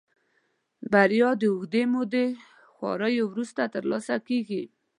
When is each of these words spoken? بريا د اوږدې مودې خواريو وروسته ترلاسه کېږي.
بريا 0.91 1.29
د 1.41 1.43
اوږدې 1.53 1.83
مودې 1.93 2.25
خواريو 2.71 3.23
وروسته 3.31 3.61
ترلاسه 3.75 4.15
کېږي. 4.27 4.63